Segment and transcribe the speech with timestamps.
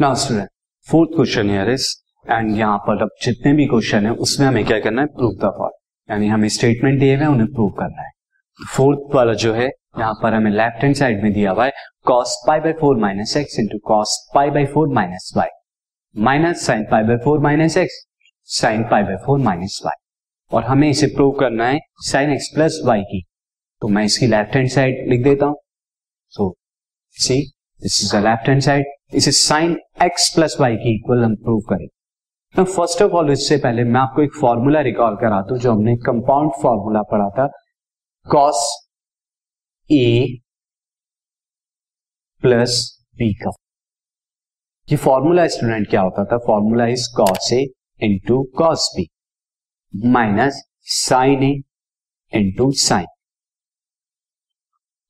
[0.00, 0.48] Now student
[0.88, 1.86] fourth question here is
[2.26, 5.06] and यहाँ पर अब जितने भी क्वेश्चन है, उसमें हमें क्या करना है?
[5.08, 5.70] प्रूफ द फॉर
[6.08, 8.10] यानी हमें स्टेटमेंट दिए हुए हैं, उन्हें प्रूव करना है।
[8.74, 9.66] फोर्थ वाला जो है,
[9.98, 11.72] यहाँ पर हमें लेफ़्ट हैंड साइड में दिया हुआ है
[12.06, 15.48] cos pi by four minus x into cos pi by four minus y
[16.14, 18.00] minus sine pi by four minus x
[18.48, 20.00] sine pi by four minus y
[20.50, 23.22] और हमें इसे प्रूव करना है साइन एक्स प्लस वाई की।
[23.82, 25.56] तो मैं इसकी left hand side लिख देता हूँ।
[26.32, 26.54] So
[27.16, 27.40] see
[27.80, 31.60] this is the left hand side इसे साइन एक्स प्लस वाई की इक्वल हम प्रूव
[31.68, 31.86] करें।
[32.54, 35.96] तो फ़र्स्ट ऑफ़ ऑल इससे पहले मैं आपको एक फॉर्मूला रिकॉल करा दूँ जो हमने
[36.06, 37.46] कंपाउंड फॉर्मूला पढ़ा था।
[38.26, 38.60] कॉस
[39.90, 40.38] ए
[42.42, 42.76] प्लस
[43.16, 43.50] बी का।
[44.88, 46.38] ये फॉर्मूला स्टूडेंट क्या होता था?
[46.38, 47.64] Formula is cos A
[48.00, 49.08] into cos B
[49.94, 51.54] minus sine A
[52.32, 53.06] into sine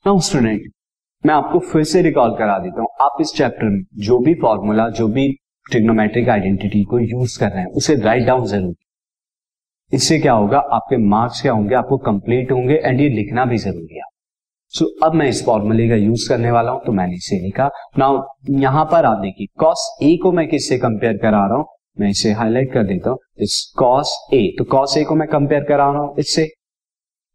[0.06, 0.72] now student
[1.24, 4.88] मैं आपको फिर से रिकॉल करा देता हूँ। आप इस चैप्टर में जो भी फॉर्मूला
[4.90, 5.28] जो भी
[5.66, 8.74] ट्रिग्नोमेट्रिक आइडेंटिटी को यूज़ कर रहे हैं उसे राइट डाउन ज़रूर
[9.92, 10.58] इससे क्या होगा?
[10.58, 11.74] आपके मार्क्स क्या होंगे?
[11.74, 14.02] आपको कंप्लीट होंगे एंड ये लिखना भी ज़रूरी है।
[14.72, 17.68] सो so, अब मैं इस फॉर्मूले का यूज़ करने वाला हूँ तो मैंने इसे लिखा।
[17.98, 18.22] नाउ
[18.60, 21.66] यहाँ पर आप देखिए कॉस ए को मैं किससे कंपेयर करा रहा हूँ?
[22.00, 25.64] मैं इसे हाईलाइट कर देता हूँ। इस कॉस ए तो कॉस ए को मैं कंपेयर
[25.64, 26.48] करा रहा हूँ इससे।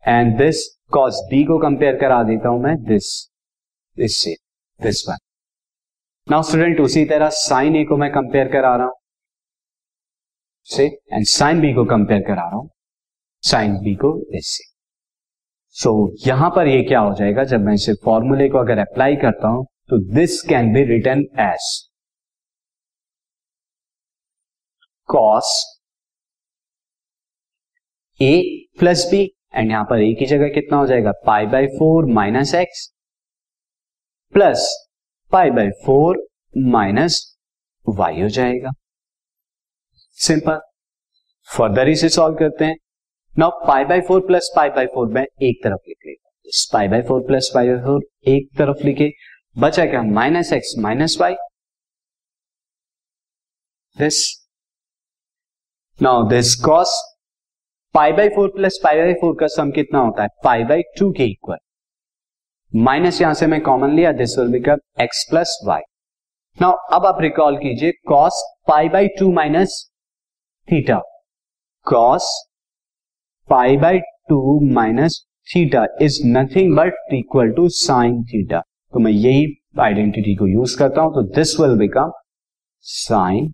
[0.03, 3.12] एंड दिस कॉस बी को कंपेयर करा देता हूँ मैं दिस
[3.98, 4.36] इससे
[4.80, 5.18] दिस वन
[6.28, 8.96] नाउ स्टूडेंट उसी तरह साइन ए को मैं कंपेयर करा रहा हूँ।
[10.68, 12.70] से एंड साइन बी को कंपेयर करा रहा हूँ।
[13.44, 14.64] साइन बी को इससे
[15.76, 17.44] सो so, यहाँ पर ये क्या हो जाएगा?
[17.44, 21.70] जब मैं इसे फॉर्मूले को अगर अप्लाई करता हूँ तो this can be written as
[25.10, 25.52] cos
[28.20, 28.34] A
[28.80, 29.24] plus B
[29.56, 31.12] and यहाँ पर ए की जगह कितना हो जाएगा?
[31.26, 32.90] Pi by four minus x
[34.34, 34.88] plus
[35.31, 36.17] pi by four
[36.58, 37.38] minus
[37.90, 38.69] y हो जाएगा।
[40.18, 40.59] सिंपल।
[41.58, 42.75] फर्दर इसे सॉल्व करते हैं।
[43.38, 46.30] Now pi by four plus pi by four मैं एक तरफ़ लिख लेगा
[46.74, 49.12] pi by four plus pi by four एक तरफ़ लिखे।
[49.58, 50.02] बचा क्या?
[50.03, 51.35] Minus x minus y.
[53.97, 54.47] This
[56.02, 56.96] now this cos
[57.94, 60.29] pi by four plus pi by four का सम कितना होता है?
[60.44, 61.58] पाई बाय टू के इक्वल।
[62.73, 65.81] माइनस यहाँ से मैं कॉमन लिया this will become x plus y
[66.57, 69.75] now अब आप रिकॉल कीजिए cos pi by two minus
[70.67, 70.97] theta
[71.88, 72.29] cos
[73.50, 78.61] pi by two minus theta is nothing but equal to sine theta
[78.94, 79.45] तो मैं यही
[79.81, 82.11] आइडेंटिटी को यूज़ करता हूँ तो this will become
[82.85, 83.53] sine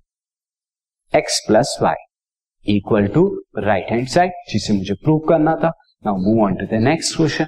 [1.14, 6.44] x plus y equal to right hand side जिसे मुझे prove करना था। Now move
[6.46, 7.48] on to the next question